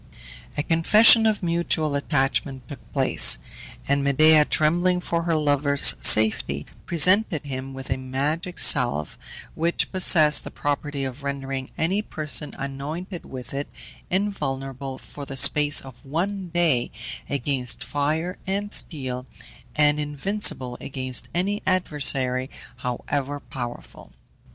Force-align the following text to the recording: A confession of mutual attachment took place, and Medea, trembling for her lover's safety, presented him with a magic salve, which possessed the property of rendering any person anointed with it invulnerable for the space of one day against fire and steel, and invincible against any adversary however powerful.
A 0.57 0.63
confession 0.63 1.27
of 1.27 1.43
mutual 1.43 1.93
attachment 1.93 2.67
took 2.67 2.91
place, 2.91 3.37
and 3.87 4.03
Medea, 4.03 4.45
trembling 4.45 4.99
for 4.99 5.21
her 5.21 5.35
lover's 5.35 5.93
safety, 6.01 6.65
presented 6.87 7.45
him 7.45 7.75
with 7.75 7.91
a 7.91 7.97
magic 7.97 8.57
salve, 8.57 9.15
which 9.53 9.91
possessed 9.91 10.43
the 10.43 10.49
property 10.49 11.05
of 11.05 11.21
rendering 11.21 11.69
any 11.77 12.01
person 12.01 12.55
anointed 12.57 13.25
with 13.25 13.53
it 13.53 13.67
invulnerable 14.09 14.97
for 14.97 15.23
the 15.23 15.37
space 15.37 15.81
of 15.81 16.03
one 16.03 16.47
day 16.47 16.89
against 17.29 17.83
fire 17.83 18.39
and 18.47 18.73
steel, 18.73 19.27
and 19.75 19.99
invincible 19.99 20.79
against 20.81 21.27
any 21.35 21.61
adversary 21.67 22.49
however 22.77 23.39
powerful. 23.39 24.11